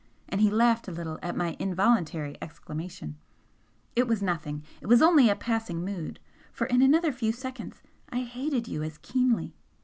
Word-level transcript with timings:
and 0.29 0.41
he 0.41 0.49
laughed 0.49 0.87
a 0.87 0.91
little 0.91 1.19
at 1.21 1.35
my 1.35 1.55
involuntary 1.59 2.35
exclamation 2.41 3.19
"it 3.95 4.07
was 4.07 4.19
nothing 4.19 4.63
it 4.81 4.87
was 4.87 4.99
only 4.99 5.29
a 5.29 5.35
passing 5.35 5.85
mood, 5.85 6.19
for 6.51 6.65
in 6.65 6.81
another 6.81 7.11
few 7.11 7.31
seconds 7.31 7.83
I 8.09 8.21
hated 8.23 8.67
you 8.67 8.81
as 8.81 8.97
keenly! 8.97 9.53